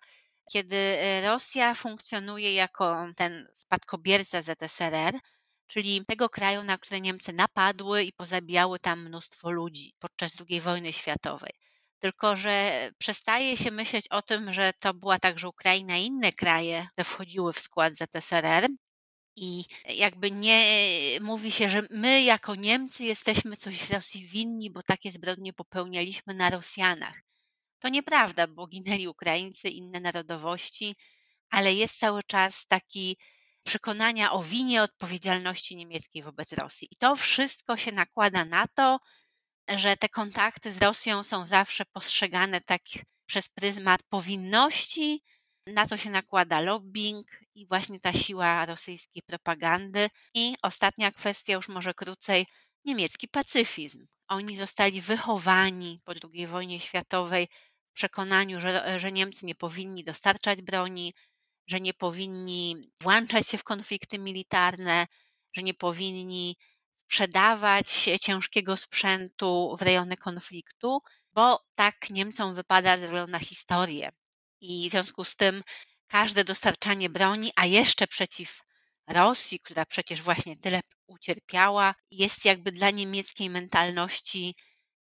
kiedy 0.52 0.76
e, 0.76 1.22
Rosja 1.22 1.74
funkcjonuje 1.74 2.54
jako 2.54 3.08
ten 3.16 3.48
spadkobierca 3.54 4.42
ZSRR, 4.42 5.20
czyli 5.68 6.06
tego 6.08 6.30
kraju, 6.30 6.64
na 6.64 6.78
który 6.78 7.02
Niemcy 7.02 7.34
napadły 7.34 8.04
i 8.04 8.14
pozabijały 8.14 8.80
tam 8.80 9.06
mnóstwo 9.06 9.52
ludzi 9.52 9.94
podczas 10.00 10.32
II 10.50 10.62
wojny 10.62 10.94
światowej. 10.94 11.52
Tylko, 12.00 12.36
że 12.36 12.90
przestaje 12.98 13.58
się 13.58 13.72
myśleć 13.72 14.08
o 14.10 14.22
tym, 14.22 14.54
że 14.54 14.74
to 14.80 14.94
była 14.94 15.20
także 15.20 15.50
Ukraina 15.50 15.98
i 15.98 16.06
inne 16.06 16.32
kraje, 16.32 16.88
które 16.92 17.06
wchodziły 17.06 17.54
w 17.54 17.60
skład 17.60 17.94
ZSRR, 17.94 18.68
i 19.36 19.66
jakby 19.90 20.32
nie 20.32 20.80
mówi 21.22 21.52
się, 21.52 21.70
że 21.70 21.88
my 21.90 22.24
jako 22.24 22.56
Niemcy 22.56 23.04
jesteśmy 23.04 23.58
coś 23.58 23.90
Rosji 23.90 24.26
winni, 24.26 24.72
bo 24.72 24.84
takie 24.84 25.12
zbrodnie 25.12 25.54
popełnialiśmy 25.54 26.34
na 26.34 26.50
Rosjanach. 26.50 27.16
To 27.80 27.90
nieprawda, 27.90 28.48
bo 28.48 28.68
ginęli 28.68 29.08
Ukraińcy, 29.08 29.70
inne 29.70 30.00
narodowości, 30.00 30.96
ale 31.50 31.74
jest 31.74 32.00
cały 32.00 32.24
czas 32.24 32.68
taki 32.68 33.18
przekonania 33.64 34.32
o 34.32 34.44
winie 34.44 34.84
odpowiedzialności 34.84 35.76
niemieckiej 35.76 36.24
wobec 36.24 36.54
Rosji. 36.54 36.88
I 36.92 36.96
to 36.96 37.16
wszystko 37.16 37.78
się 37.78 37.92
nakłada 37.92 38.46
na 38.46 38.68
to, 38.68 39.00
że 39.68 39.98
te 39.98 40.10
kontakty 40.10 40.72
z 40.72 40.82
Rosją 40.82 41.24
są 41.24 41.46
zawsze 41.46 41.86
postrzegane 41.86 42.62
tak 42.62 42.82
przez 43.26 43.50
pryzmat 43.50 44.04
powinności, 44.04 45.24
na 45.68 45.86
to 45.86 45.98
się 45.98 46.10
nakłada 46.10 46.62
lobbying 46.62 47.28
i 47.56 47.68
właśnie 47.68 48.00
ta 48.00 48.14
siła 48.14 48.66
rosyjskiej 48.66 49.24
propagandy. 49.24 50.10
I 50.34 50.56
ostatnia 50.62 51.12
kwestia, 51.12 51.54
już 51.54 51.70
może 51.70 51.94
krócej, 51.94 52.46
niemiecki 52.86 53.28
pacyfizm. 53.28 54.08
Oni 54.28 54.58
zostali 54.58 55.02
wychowani 55.02 56.02
po 56.04 56.14
II 56.34 56.48
wojnie 56.48 56.80
światowej 56.80 57.48
w 57.92 57.94
przekonaniu, 57.94 58.62
że, 58.62 59.00
że 59.00 59.12
Niemcy 59.12 59.46
nie 59.46 59.56
powinni 59.56 60.04
dostarczać 60.04 60.62
broni, 60.62 61.14
że 61.68 61.82
nie 61.82 61.94
powinni 61.94 62.92
włączać 63.02 63.48
się 63.48 63.58
w 63.58 63.64
konflikty 63.64 64.20
militarne, 64.20 65.08
że 65.54 65.64
nie 65.64 65.74
powinni 65.74 66.56
sprzedawać 66.96 68.10
ciężkiego 68.22 68.78
sprzętu 68.78 69.76
w 69.80 69.82
rejony 69.82 70.18
konfliktu, 70.18 71.02
bo 71.34 71.60
tak 71.76 72.10
Niemcom 72.10 72.56
wypada 72.56 72.98
ze 72.98 73.06
względu 73.06 73.32
na 73.32 73.40
historię. 73.40 74.12
I 74.66 74.90
w 74.90 74.92
związku 74.92 75.24
z 75.24 75.36
tym 75.36 75.62
każde 76.08 76.44
dostarczanie 76.44 77.10
broni, 77.10 77.52
a 77.56 77.66
jeszcze 77.66 78.08
przeciw 78.08 78.60
Rosji, 79.08 79.60
która 79.60 79.86
przecież 79.86 80.22
właśnie 80.22 80.58
tyle 80.58 80.80
ucierpiała, 81.08 81.96
jest 82.12 82.46
jakby 82.46 82.72
dla 82.72 82.92
niemieckiej 82.92 83.50
mentalności 83.50 84.56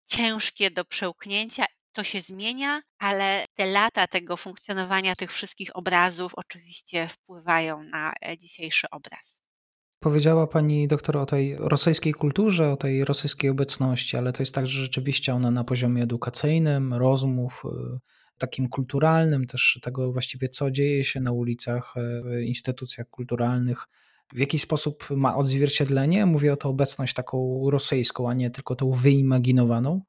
ciężkie 0.06 0.72
do 0.72 0.86
przełknięcia. 0.86 1.65
To 1.94 2.03
się 2.03 2.22
zmienia, 2.22 2.82
ale 3.00 3.46
te 3.56 3.65
lata 3.65 4.08
tego 4.08 4.38
funkcjonowania 4.38 5.15
tych 5.15 5.32
wszystkich 5.32 5.75
obrazów 5.75 6.32
oczywiście 6.36 7.08
wpływają 7.08 7.84
na 7.84 8.13
e, 8.25 8.38
dzisiejszy 8.38 8.88
obraz. 8.89 9.41
Powiedziała 10.00 10.48
pani 10.48 10.88
doktor 10.88 11.18
o 11.18 11.25
tej 11.25 11.56
rosyjskiej 11.58 12.13
kulturze, 12.13 12.72
o 12.72 12.77
tej 12.77 13.06
rosyjskiej 13.06 13.50
obecności, 13.50 14.18
ale 14.18 14.34
to 14.34 14.41
jest 14.41 14.56
tak, 14.56 14.68
że 14.68 14.82
rzeczywiście 14.82 15.34
ona 15.34 15.51
na 15.51 15.63
poziomie 15.63 16.03
edukacyjnym, 16.03 16.94
rozmów, 16.94 17.63
y, 17.65 18.00
takim 18.41 18.69
kulturalnym, 18.69 19.48
też 19.48 19.79
tego 19.81 20.12
właściwie, 20.12 20.50
co 20.50 20.71
dzieje 20.71 21.03
się 21.03 21.19
na 21.19 21.31
ulicach, 21.31 21.93
e, 21.98 22.21
w 22.21 22.41
instytucjach 22.41 23.10
kulturalnych, 23.10 23.88
w 24.33 24.39
jaki 24.39 24.60
sposób 24.60 25.10
ma 25.10 25.36
odzwierciedlenie? 25.36 26.25
Mówię 26.25 26.53
o 26.53 26.57
to 26.57 26.69
obecność 26.69 27.13
taką 27.13 27.69
rosyjską, 27.69 28.29
a 28.29 28.33
nie 28.33 28.50
tylko 28.50 28.75
tą 28.75 28.91
wyimaginowaną. 28.91 30.01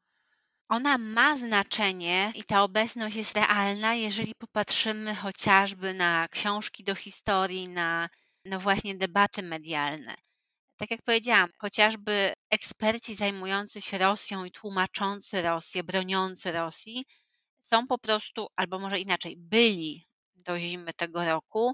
Ona 0.68 0.98
ma 0.98 1.36
znaczenie 1.36 2.32
i 2.34 2.44
ta 2.44 2.62
obecność 2.62 3.16
jest 3.16 3.36
realna, 3.36 3.94
jeżeli 3.94 4.32
popatrzymy 4.38 5.14
chociażby 5.14 5.94
na 5.94 6.28
książki 6.30 6.84
do 6.84 6.94
historii, 6.94 7.68
na 7.68 8.08
no 8.44 8.58
właśnie 8.58 8.94
debaty 8.94 9.42
medialne. 9.42 10.14
Tak 10.76 10.90
jak 10.90 11.02
powiedziałam, 11.02 11.50
chociażby 11.58 12.32
eksperci 12.50 13.14
zajmujący 13.14 13.80
się 13.80 13.98
Rosją 13.98 14.44
i 14.44 14.50
tłumaczący 14.50 15.42
Rosję, 15.42 15.84
broniący 15.84 16.52
Rosji, 16.52 17.04
są 17.62 17.86
po 17.86 17.98
prostu, 17.98 18.46
albo 18.56 18.78
może 18.78 18.98
inaczej, 19.00 19.36
byli 19.36 20.06
do 20.46 20.60
zimy 20.60 20.92
tego 20.92 21.24
roku 21.24 21.72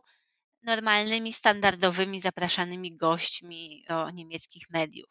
normalnymi, 0.62 1.32
standardowymi, 1.32 2.20
zapraszanymi 2.20 2.96
gośćmi 2.96 3.84
do 3.88 4.10
niemieckich 4.10 4.70
mediów. 4.70 5.10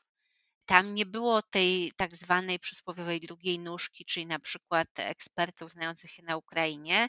Tam 0.66 0.94
nie 0.94 1.06
było 1.06 1.42
tej 1.42 1.92
tak 1.98 2.16
zwanej 2.16 2.60
przysłowiowej 2.60 3.20
drugiej 3.20 3.60
nóżki, 3.60 4.06
czyli 4.06 4.26
na 4.26 4.40
przykład 4.40 4.88
ekspertów 4.98 5.72
znających 5.72 6.12
się 6.12 6.24
na 6.24 6.38
Ukrainie, 6.38 7.08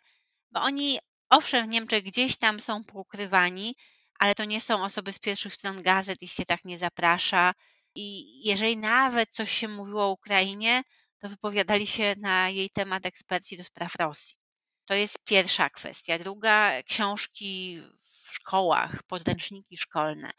bo 0.51 0.61
oni, 0.61 0.99
owszem, 1.29 1.67
w 1.67 1.71
Niemczech 1.71 2.05
gdzieś 2.05 2.37
tam 2.37 2.61
są 2.61 2.85
poukrywani, 2.85 3.75
ale 4.19 4.35
to 4.35 4.45
nie 4.45 4.61
są 4.61 4.85
osoby 4.85 5.13
z 5.13 5.19
pierwszych 5.19 5.55
stron 5.55 5.83
gazet, 5.83 6.23
ich 6.23 6.33
się 6.33 6.45
tak 6.45 6.65
nie 6.65 6.79
zaprasza. 6.79 7.55
I 7.95 8.25
jeżeli 8.47 8.77
nawet 8.77 9.31
coś 9.31 9.51
się 9.51 9.69
mówiło 9.69 10.05
o 10.05 10.13
Ukrainie, 10.13 10.83
to 11.19 11.29
wypowiadali 11.29 11.87
się 11.87 12.15
na 12.19 12.49
jej 12.49 12.71
temat 12.71 13.07
eksperci 13.07 13.57
do 13.57 13.65
spraw 13.65 13.95
Rosji. 13.95 14.37
To 14.85 14.95
jest 14.95 15.25
pierwsza 15.25 15.71
kwestia. 15.71 16.19
Druga, 16.19 16.83
książki 16.83 17.83
w 18.01 18.35
szkołach, 18.35 19.03
podręczniki 19.03 19.77
szkolne. 19.77 20.31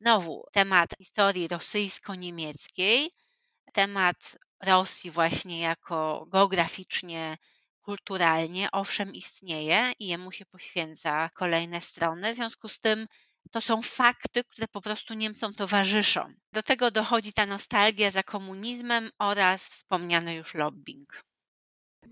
Znowu 0.00 0.44
temat 0.52 0.90
historii 0.98 1.48
rosyjsko-niemieckiej, 1.48 3.10
temat 3.72 4.38
Rosji 4.62 5.10
właśnie 5.10 5.60
jako 5.60 6.26
geograficznie, 6.28 7.36
kulturalnie, 7.80 8.68
owszem, 8.72 9.14
istnieje 9.14 9.92
i 9.98 10.06
jemu 10.06 10.32
się 10.32 10.46
poświęca 10.46 11.30
kolejne 11.34 11.80
strony. 11.80 12.32
W 12.32 12.36
związku 12.36 12.68
z 12.68 12.80
tym 12.80 13.06
to 13.50 13.60
są 13.60 13.82
fakty, 13.82 14.44
które 14.44 14.68
po 14.68 14.80
prostu 14.80 15.14
Niemcom 15.14 15.54
towarzyszą. 15.54 16.32
Do 16.52 16.62
tego 16.62 16.90
dochodzi 16.90 17.32
ta 17.32 17.46
nostalgia 17.46 18.10
za 18.10 18.22
komunizmem 18.22 19.10
oraz 19.18 19.68
wspomniany 19.68 20.34
już 20.34 20.54
lobbying. 20.54 21.20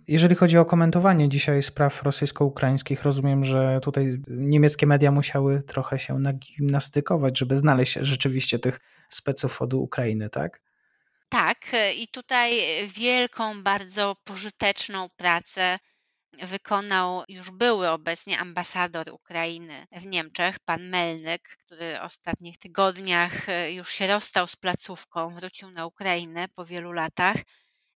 Jeżeli 0.09 0.35
chodzi 0.35 0.59
o 0.59 0.65
komentowanie 0.65 1.29
dzisiaj 1.29 1.63
spraw 1.63 2.03
rosyjsko-ukraińskich, 2.03 3.03
rozumiem, 3.03 3.45
że 3.45 3.81
tutaj 3.83 4.23
niemieckie 4.29 4.87
media 4.87 5.11
musiały 5.11 5.63
trochę 5.63 5.99
się 5.99 6.19
nagimnastykować, 6.19 7.39
żeby 7.39 7.59
znaleźć 7.59 7.93
rzeczywiście 7.93 8.59
tych 8.59 8.81
speców 9.09 9.63
od 9.63 9.75
Ukrainy, 9.75 10.31
tak? 10.31 10.61
Tak, 11.29 11.59
i 11.97 12.09
tutaj 12.09 12.61
wielką, 12.95 13.63
bardzo 13.63 14.17
pożyteczną 14.25 15.09
pracę 15.17 15.79
wykonał 16.43 17.25
już 17.29 17.51
były 17.51 17.91
obecnie 17.91 18.39
ambasador 18.39 19.11
Ukrainy 19.11 19.87
w 19.93 20.07
Niemczech, 20.07 20.57
pan 20.65 20.89
Melnyk, 20.89 21.43
który 21.43 21.99
w 21.99 22.05
ostatnich 22.05 22.59
tygodniach 22.59 23.49
e, 23.49 23.73
już 23.73 23.91
się 23.91 24.07
rozstał 24.07 24.47
z 24.47 24.57
placówką, 24.57 25.35
wrócił 25.35 25.71
na 25.71 25.87
Ukrainę 25.87 26.49
po 26.49 26.65
wielu 26.65 26.93
latach. 26.93 27.37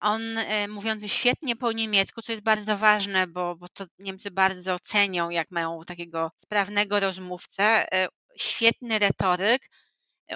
On 0.01 0.39
e, 0.39 0.69
mówiący 0.69 1.09
świetnie 1.09 1.57
po 1.57 1.73
niemiecku, 1.73 2.23
co 2.23 2.33
jest 2.33 2.43
bardzo 2.45 2.77
ważne, 2.77 3.27
bo, 3.27 3.57
bo 3.57 3.69
to 3.69 3.85
Niemcy 3.99 4.31
bardzo 4.31 4.79
cenią, 4.79 5.31
jak 5.31 5.51
mają 5.51 5.81
takiego 5.87 6.31
sprawnego 6.37 7.01
rozmówcę, 7.01 7.93
e, 7.93 8.09
świetny 8.39 8.99
retoryk, 8.99 9.63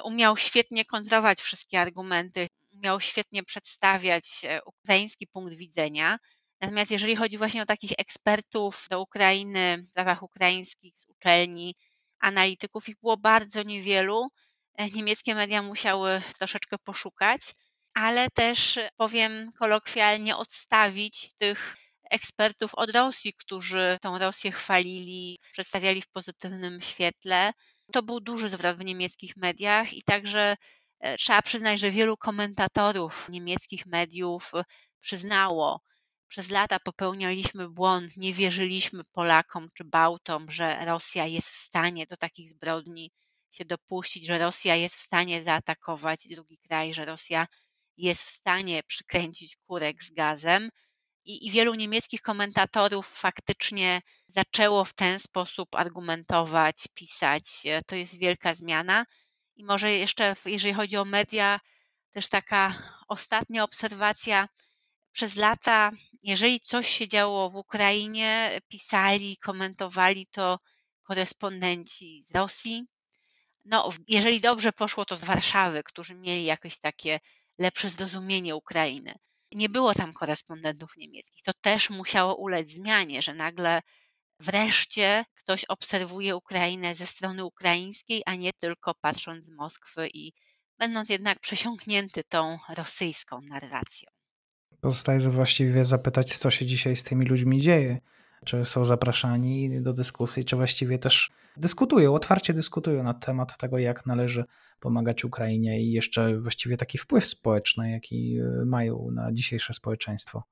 umiał 0.04 0.36
świetnie 0.36 0.84
kontrować 0.84 1.40
wszystkie 1.40 1.80
argumenty, 1.80 2.48
umiał 2.72 3.00
świetnie 3.00 3.42
przedstawiać 3.42 4.26
ukraiński 4.66 5.26
punkt 5.26 5.54
widzenia. 5.54 6.18
Natomiast 6.60 6.90
jeżeli 6.90 7.16
chodzi 7.16 7.38
właśnie 7.38 7.62
o 7.62 7.66
takich 7.66 7.92
ekspertów 7.98 8.86
do 8.90 9.00
Ukrainy, 9.00 9.82
w 9.82 9.88
sprawach 9.88 10.22
ukraińskich 10.22 10.98
z 10.98 11.06
uczelni, 11.08 11.74
analityków, 12.20 12.88
ich 12.88 12.96
było 13.00 13.16
bardzo 13.16 13.62
niewielu. 13.62 14.28
E, 14.76 14.90
niemieckie 14.90 15.34
media 15.34 15.62
musiały 15.62 16.22
troszeczkę 16.38 16.76
poszukać, 16.78 17.40
ale 17.94 18.30
też 18.30 18.78
powiem 18.96 19.52
kolokwialnie 19.58 20.36
odstawić 20.36 21.34
tych 21.36 21.76
ekspertów 22.10 22.74
od 22.74 22.94
Rosji, 22.94 23.34
którzy 23.34 23.98
tą 24.02 24.18
Rosję 24.18 24.52
chwalili, 24.52 25.38
przedstawiali 25.52 26.02
w 26.02 26.08
pozytywnym 26.08 26.80
świetle. 26.80 27.52
To 27.92 28.02
był 28.02 28.20
duży 28.20 28.48
zwrot 28.48 28.76
w 28.76 28.84
niemieckich 28.84 29.36
mediach 29.36 29.92
i 29.92 30.02
także 30.02 30.56
e, 31.00 31.16
trzeba 31.16 31.42
przyznać, 31.42 31.80
że 31.80 31.90
wielu 31.90 32.16
komentatorów 32.16 33.28
niemieckich 33.28 33.86
mediów 33.86 34.52
przyznało, 35.00 35.80
przez 36.30 36.50
lata 36.50 36.80
popełnialiśmy 36.80 37.68
błąd, 37.68 38.16
nie 38.16 38.32
wierzyliśmy 38.32 39.04
Polakom 39.04 39.68
czy 39.74 39.84
Bałtom, 39.84 40.50
że 40.50 40.84
Rosja 40.84 41.26
jest 41.26 41.50
w 41.50 41.56
stanie 41.56 42.06
do 42.06 42.16
takich 42.16 42.48
zbrodni 42.48 43.10
się 43.50 43.64
dopuścić, 43.64 44.26
że 44.26 44.38
Rosja 44.38 44.76
jest 44.76 44.96
w 44.96 45.00
stanie 45.00 45.42
zaatakować 45.42 46.28
drugi 46.28 46.58
kraj, 46.58 46.94
że 46.94 47.04
Rosja 47.04 47.46
jest 47.96 48.22
w 48.22 48.30
stanie 48.30 48.82
przykręcić 48.82 49.56
kurek 49.56 50.02
z 50.02 50.10
gazem. 50.10 50.70
I, 51.24 51.46
I, 51.46 51.50
wielu 51.50 51.74
niemieckich 51.74 52.22
komentatorów 52.22 53.08
faktycznie 53.08 54.02
zaczęło 54.26 54.84
w 54.84 54.94
ten 54.94 55.18
sposób 55.18 55.74
argumentować, 55.74 56.76
pisać. 56.94 57.44
To 57.86 57.96
jest 57.96 58.18
wielka 58.18 58.54
zmiana. 58.54 59.06
I 59.56 59.64
może 59.64 59.92
jeszcze, 59.92 60.36
jeżeli 60.44 60.74
chodzi 60.74 60.96
o 60.96 61.04
media, 61.04 61.60
też 62.10 62.26
taka 62.26 62.74
ostatnia 63.08 63.64
obserwacja. 63.64 64.48
Przez 65.12 65.36
lata, 65.36 65.90
jeżeli 66.22 66.60
coś 66.60 66.88
się 66.88 67.08
działo 67.08 67.50
w 67.50 67.56
Ukrainie, 67.56 68.60
pisali, 68.68 69.36
komentowali 69.36 70.26
to 70.26 70.58
korespondenci 71.02 72.22
z 72.22 72.34
Rosji. 72.34 72.86
No, 73.64 73.88
jeżeli 74.08 74.40
dobrze 74.40 74.72
poszło, 74.72 75.04
to 75.04 75.16
z 75.16 75.24
Warszawy, 75.24 75.82
którzy 75.82 76.14
mieli 76.14 76.44
jakieś 76.44 76.78
takie 76.78 77.20
lepsze 77.58 77.90
zrozumienie 77.90 78.56
Ukrainy. 78.56 79.14
Nie 79.52 79.68
było 79.68 79.94
tam 79.94 80.12
korespondentów 80.12 80.96
niemieckich. 80.96 81.42
To 81.42 81.52
też 81.60 81.90
musiało 81.90 82.34
ulec 82.34 82.68
zmianie, 82.68 83.22
że 83.22 83.34
nagle 83.34 83.82
wreszcie 84.40 85.24
ktoś 85.34 85.64
obserwuje 85.64 86.36
Ukrainę 86.36 86.94
ze 86.94 87.06
strony 87.06 87.44
ukraińskiej, 87.44 88.22
a 88.26 88.34
nie 88.34 88.52
tylko 88.52 88.94
patrząc 88.94 89.46
z 89.46 89.50
Moskwy 89.50 90.08
i 90.14 90.32
będąc 90.78 91.08
jednak 91.08 91.40
przesiąknięty 91.40 92.24
tą 92.24 92.58
rosyjską 92.68 93.40
narracją. 93.40 94.10
Pozostaje 94.80 95.20
właściwie 95.20 95.84
zapytać, 95.84 96.38
co 96.38 96.50
się 96.50 96.66
dzisiaj 96.66 96.96
z 96.96 97.04
tymi 97.04 97.26
ludźmi 97.26 97.60
dzieje. 97.60 98.00
Czy 98.44 98.64
są 98.64 98.84
zapraszani 98.84 99.82
do 99.82 99.92
dyskusji, 99.92 100.44
czy 100.44 100.56
właściwie 100.56 100.98
też 100.98 101.30
dyskutują, 101.56 102.14
otwarcie 102.14 102.52
dyskutują 102.52 103.02
na 103.02 103.14
temat 103.14 103.58
tego, 103.58 103.78
jak 103.78 104.06
należy 104.06 104.44
pomagać 104.80 105.24
Ukrainie 105.24 105.82
i 105.82 105.92
jeszcze 105.92 106.40
właściwie 106.40 106.76
taki 106.76 106.98
wpływ 106.98 107.26
społeczny, 107.26 107.90
jaki 107.90 108.38
e, 108.38 108.64
mają 108.64 109.10
na 109.12 109.32
dzisiejsze 109.32 109.74
społeczeństwo. 109.74 110.42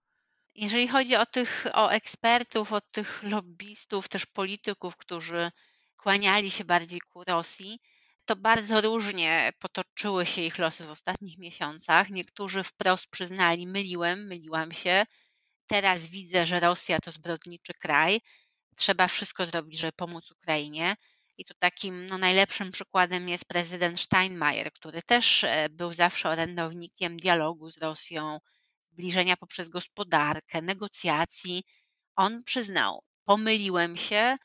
Jeżeli 0.54 0.88
chodzi 0.88 1.16
o 1.16 1.26
tych 1.26 1.66
o 1.72 1.90
ekspertów, 1.90 2.72
o 2.72 2.80
tych 2.80 3.22
lobbystów, 3.22 4.08
też 4.08 4.26
polityków, 4.26 4.96
którzy 4.96 5.50
kłaniali 5.96 6.50
się 6.50 6.64
bardziej 6.64 7.00
ku 7.00 7.24
Rosji, 7.24 7.80
to 8.28 8.36
bardzo 8.36 8.80
różnie 8.80 9.52
potoczyły 9.58 10.26
się 10.26 10.42
ich 10.42 10.58
losy 10.58 10.86
w 10.86 10.90
ostatnich 10.90 11.38
miesiącach. 11.38 12.10
Niektórzy 12.10 12.62
wprost 12.62 13.06
przyznali, 13.06 13.66
myliłem, 13.66 14.26
myliłam 14.26 14.72
się. 14.72 15.04
Teraz 15.68 16.06
widzę, 16.06 16.46
że 16.46 16.60
Rosja 16.60 16.98
to 16.98 17.10
zbrodniczy 17.10 17.72
kraj. 17.74 18.20
Trzeba 18.76 19.08
wszystko 19.08 19.46
zrobić, 19.46 19.78
żeby 19.78 19.92
pomóc 19.92 20.30
Ukrainie. 20.30 20.96
I 21.38 21.44
tu 21.44 21.54
takim 21.58 22.06
no, 22.06 22.18
najlepszym 22.18 22.70
przykładem 22.70 23.28
jest 23.28 23.44
prezydent 23.44 24.00
Steinmeier, 24.00 24.72
który 24.72 25.02
też 25.02 25.44
e, 25.44 25.68
był 25.68 25.92
zawsze 25.92 26.28
orędownikiem 26.28 27.16
dialogu 27.16 27.70
z 27.70 27.78
Rosją, 27.78 28.38
zbliżenia 28.92 29.36
poprzez 29.36 29.68
gospodarkę, 29.68 30.62
negocjacji. 30.62 31.64
On 32.16 32.44
przyznał, 32.44 33.02
pomyliłem 33.24 33.96
się, 33.96 34.36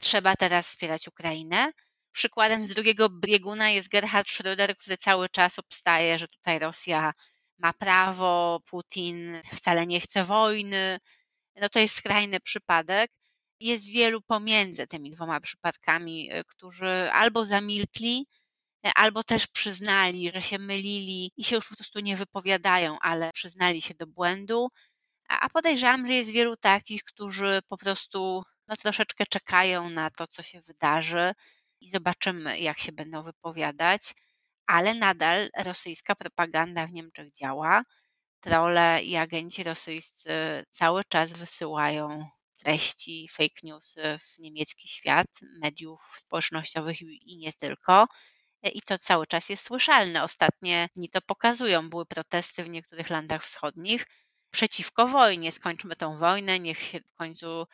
trzeba 0.00 0.36
teraz 0.36 0.68
wspierać 0.68 1.08
Ukrainę. 1.08 1.72
Przykładem 2.18 2.66
z 2.66 2.74
drugiego 2.74 3.08
bieguna 3.08 3.70
jest 3.70 3.88
Gerhard 3.88 4.28
Schröder, 4.28 4.76
który 4.76 4.96
cały 4.96 5.28
czas 5.28 5.58
obstaje, 5.58 6.18
że 6.18 6.28
tutaj 6.28 6.58
Rosja 6.58 7.12
ma 7.58 7.72
prawo, 7.72 8.60
Putin 8.70 9.42
wcale 9.54 9.86
nie 9.86 10.00
chce 10.00 10.24
wojny. 10.24 11.00
No 11.56 11.68
to 11.68 11.78
jest 11.78 11.94
skrajny 11.94 12.40
przypadek. 12.40 13.10
Jest 13.60 13.86
wielu 13.86 14.22
pomiędzy 14.22 14.86
tymi 14.86 15.10
dwoma 15.10 15.40
przypadkami, 15.40 16.32
y, 16.32 16.44
którzy 16.44 17.10
albo 17.12 17.44
zamilkli, 17.44 18.26
y, 18.86 18.90
albo 18.94 19.22
też 19.22 19.46
przyznali, 19.46 20.30
że 20.34 20.42
się 20.42 20.58
mylili 20.58 21.32
i 21.36 21.44
się 21.44 21.56
już 21.56 21.68
po 21.68 21.76
prostu 21.76 22.00
nie 22.00 22.16
wypowiadają, 22.16 22.98
ale 23.00 23.32
przyznali 23.32 23.80
się 23.80 23.94
do 23.94 24.06
błędu. 24.06 24.68
A 25.28 25.48
podejrzewam, 25.48 26.06
że 26.06 26.14
jest 26.14 26.30
wielu 26.30 26.56
takich, 26.56 27.04
którzy 27.04 27.60
po 27.68 27.76
prostu 27.76 28.42
no, 28.68 28.76
troszeczkę 28.76 29.26
czekają 29.26 29.90
na 29.90 30.10
to, 30.10 30.26
co 30.26 30.42
się 30.42 30.60
wydarzy 30.60 31.34
i 31.80 31.90
zobaczymy, 31.90 32.58
jak 32.60 32.78
się 32.78 32.92
będą 32.92 33.22
wypowiadać, 33.22 34.14
ale 34.66 34.94
nadal 34.94 35.50
rosyjska 35.64 36.14
propaganda 36.14 36.86
w 36.86 36.92
Niemczech 36.92 37.32
działa. 37.32 37.82
Trolle 38.40 39.02
i 39.02 39.16
agenci 39.16 39.64
rosyjscy 39.64 40.30
cały 40.70 41.04
czas 41.04 41.32
wysyłają 41.32 42.28
treści, 42.58 43.28
fake 43.32 43.60
news 43.62 43.96
w 44.20 44.38
niemiecki 44.38 44.88
świat, 44.88 45.26
mediów 45.60 46.00
społecznościowych 46.16 47.02
i 47.02 47.36
nie 47.38 47.52
tylko. 47.52 48.06
I 48.72 48.82
to 48.82 48.98
cały 48.98 49.26
czas 49.26 49.48
jest 49.48 49.64
słyszalne. 49.64 50.22
Ostatnie 50.22 50.88
dni 50.96 51.08
to 51.08 51.20
pokazują. 51.20 51.90
Były 51.90 52.06
protesty 52.06 52.64
w 52.64 52.68
niektórych 52.68 53.10
landach 53.10 53.44
wschodnich 53.44 54.06
przeciwko 54.50 55.06
wojnie. 55.06 55.52
Skończmy 55.52 55.96
tą 55.96 56.18
wojnę, 56.18 56.60
niech 56.60 56.82
się 56.82 57.00
w 57.00 57.14
końcu 57.14 57.66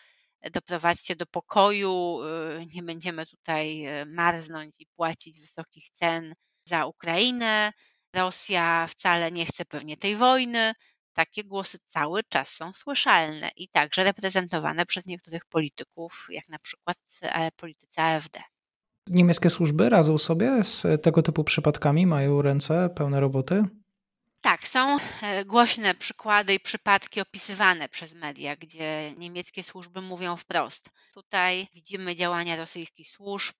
doprowadźcie 0.52 1.16
do 1.16 1.26
pokoju, 1.26 2.20
y, 2.22 2.66
nie 2.74 2.82
będziemy 2.82 3.26
tutaj 3.26 3.86
y, 4.02 4.06
marznąć 4.06 4.80
i 4.80 4.86
płacić 4.96 5.40
wysokich 5.40 5.90
cen 5.90 6.34
za 6.64 6.86
Ukrainę. 6.86 7.72
Rosja 8.14 8.86
wcale 8.86 9.32
nie 9.32 9.46
chce 9.46 9.64
pewnie 9.64 9.96
tej 9.96 10.16
wojny. 10.16 10.74
Takie 11.12 11.44
głosy 11.44 11.78
cały 11.84 12.22
czas 12.28 12.48
są 12.48 12.72
słyszalne 12.72 13.50
i 13.56 13.68
także 13.68 14.04
reprezentowane 14.04 14.86
przez 14.86 15.06
niektórych 15.06 15.44
polityków, 15.44 16.26
jak 16.30 16.48
na 16.48 16.58
przykład 16.58 16.98
e, 17.22 17.50
politycy 17.50 18.00
AfD. 18.00 18.42
Niemieckie 19.08 19.50
służby 19.50 19.88
radzą 19.88 20.18
sobie 20.18 20.64
z 20.64 21.02
tego 21.02 21.22
typu 21.22 21.44
przypadkami, 21.44 22.06
mają 22.06 22.42
ręce 22.42 22.90
pełne 22.96 23.20
roboty? 23.20 23.64
Tak, 24.44 24.68
są 24.68 24.96
e, 25.22 25.44
głośne 25.44 25.94
przykłady 25.94 26.54
i 26.54 26.60
przypadki 26.60 27.20
opisywane 27.20 27.88
przez 27.88 28.14
media, 28.14 28.56
gdzie 28.56 29.14
niemieckie 29.16 29.62
służby 29.62 30.00
mówią 30.00 30.36
wprost. 30.36 30.90
Tutaj 31.14 31.68
widzimy 31.74 32.14
działania 32.14 32.56
rosyjskich 32.56 33.08
służb, 33.08 33.56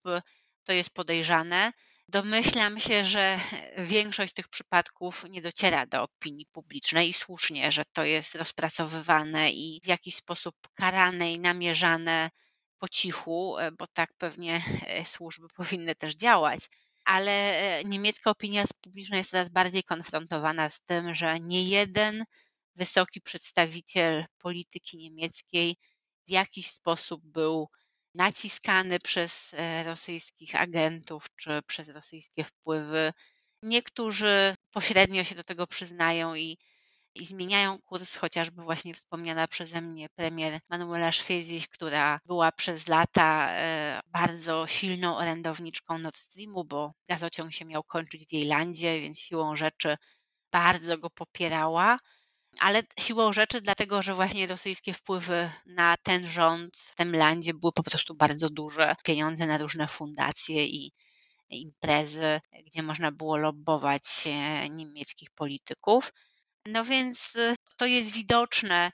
to 0.65 0.73
jest 0.73 0.95
podejrzane. 0.95 1.73
Domyślam 2.09 2.81
się, 2.81 3.05
że 3.05 3.39
większość 3.79 4.33
tych 4.33 4.49
przypadków 4.49 5.25
nie 5.31 5.43
dociera 5.43 5.87
do 5.87 6.03
opinii 6.03 6.47
publicznej 6.53 7.09
i 7.09 7.13
słusznie, 7.13 7.73
że 7.73 7.83
to 7.93 8.05
jest 8.05 8.35
rozpracowywane 8.35 9.51
i 9.51 9.81
w 9.85 9.87
jakiś 9.87 10.15
sposób 10.15 10.55
karane 10.75 11.33
i 11.33 11.39
namierzane 11.41 12.31
po 12.79 12.89
cichu, 12.89 13.59
e, 13.59 13.73
bo 13.73 13.87
tak 13.87 14.13
pewnie 14.19 14.63
e, 14.87 15.05
służby 15.05 15.47
powinny 15.57 15.95
też 15.95 16.15
działać 16.15 16.69
ale 17.05 17.31
e, 17.59 17.85
niemiecka 17.85 18.31
opinia 18.31 18.65
publiczna 18.81 19.17
jest 19.17 19.31
coraz 19.31 19.49
bardziej 19.49 19.83
konfrontowana 19.85 20.71
z 20.71 20.81
tym, 20.81 21.15
że 21.15 21.41
nie 21.41 21.69
jeden 21.69 22.25
wysoki 22.75 23.21
przedstawiciel 23.21 24.27
polityki 24.39 24.99
niemieckiej 24.99 25.77
w 26.27 26.31
jakiś 26.31 26.71
sposób 26.71 27.21
był 27.25 27.69
naciskany 28.15 28.99
przez 28.99 29.55
e, 29.55 29.85
rosyjskich 29.85 30.55
agentów 30.55 31.27
czy 31.37 31.61
przez 31.67 31.89
rosyjskie 31.89 32.45
wpływy. 32.45 33.13
Niektórzy 33.63 34.55
pośrednio 34.71 35.25
się 35.25 35.35
do 35.35 35.45
tego 35.45 35.67
przyznają 35.67 36.35
i 36.35 36.59
i 37.15 37.25
zmieniają 37.27 37.79
kurs 37.79 38.17
chociażby 38.17 38.63
właśnie 38.63 38.95
wspomniana 38.95 39.49
przeze 39.49 39.81
mnie 39.81 40.09
premier 40.09 40.61
Manuela 40.69 41.13
Szwezich, 41.13 41.69
która 41.69 42.19
była 42.27 42.53
przez 42.53 42.89
lata 42.89 43.49
e, 43.51 44.01
bardzo 44.07 44.67
silną 44.67 45.17
orędowniczką 45.17 45.99
Nord 45.99 46.17
Streamu, 46.17 46.65
bo 46.65 46.93
gazociąg 47.09 47.53
się 47.53 47.65
miał 47.65 47.83
kończyć 47.83 48.27
w 48.27 48.33
jej 48.33 48.45
landzie, 48.45 49.01
więc 49.01 49.19
siłą 49.19 49.57
rzeczy 49.57 49.97
bardzo 50.53 50.99
go 50.99 51.11
popierała. 51.11 51.99
Ale 52.61 52.83
siłą 53.01 53.33
rzeczy, 53.33 53.61
dlatego 53.61 54.03
że 54.03 54.15
właśnie 54.15 54.47
rosyjskie 54.47 54.95
wpływy 54.95 55.51
na 55.67 55.97
ten 56.03 56.27
rząd 56.27 56.79
w 56.79 56.95
tym 56.95 57.17
landzie 57.17 57.55
były 57.55 57.73
po 57.73 57.83
prostu 57.83 58.15
bardzo 58.15 58.49
duże. 58.49 58.95
Pieniądze 59.05 59.47
na 59.47 59.59
różne 59.59 59.89
fundacje 59.89 60.67
i 60.67 60.93
imprezy, 61.51 62.41
gdzie 62.67 62.83
można 62.83 63.13
było 63.13 63.37
lobbować 63.37 64.03
e, 64.27 64.69
niemieckich 64.69 65.31
polityków. 65.31 66.13
No 66.67 66.85
więc 66.85 67.37
y, 67.37 67.55
to 67.77 67.87
jest 67.87 68.13
widoczne 68.13 68.91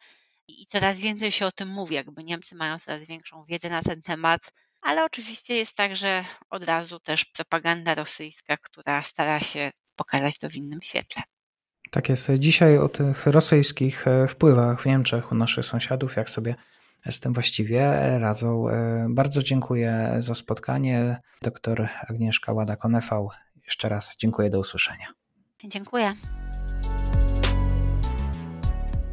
i 0.48 0.66
coraz 0.66 1.00
więcej 1.00 1.32
się 1.32 1.46
o 1.46 1.52
tym 1.52 1.68
mówi, 1.68 1.94
jakby 1.94 2.24
Niemcy 2.24 2.56
mają 2.56 2.78
coraz 2.78 3.04
większą 3.04 3.44
wiedzę 3.44 3.70
na 3.70 3.82
ten 3.82 4.02
temat, 4.02 4.40
ale 4.82 5.04
oczywiście 5.04 5.56
jest 5.56 5.76
także 5.76 6.24
od 6.50 6.64
razu 6.64 7.00
też 7.00 7.24
propaganda 7.24 7.94
rosyjska, 7.94 8.56
która 8.56 9.02
stara 9.02 9.40
się 9.40 9.70
pokazać 9.96 10.38
to 10.38 10.50
w 10.50 10.54
innym 10.54 10.82
świetle. 10.82 11.22
Tak 11.90 12.08
jest. 12.08 12.30
Dzisiaj 12.38 12.78
o 12.78 12.88
tych 12.88 13.26
rosyjskich 13.26 14.08
e, 14.08 14.28
wpływach 14.28 14.82
w 14.82 14.86
Niemczech 14.86 15.32
u 15.32 15.34
naszych 15.34 15.66
sąsiadów, 15.66 16.16
jak 16.16 16.30
sobie 16.30 16.54
z 17.10 17.20
tym 17.20 17.32
właściwie 17.32 17.92
radzą. 18.18 18.68
E, 18.68 19.06
bardzo 19.10 19.42
dziękuję 19.42 20.16
za 20.18 20.34
spotkanie. 20.34 21.20
Doktor 21.42 21.88
Agnieszka 22.08 22.52
Łada-Konefał. 22.52 23.28
Jeszcze 23.64 23.88
raz 23.88 24.16
dziękuję, 24.16 24.50
do 24.50 24.58
usłyszenia. 24.58 25.06
Dziękuję. 25.64 26.14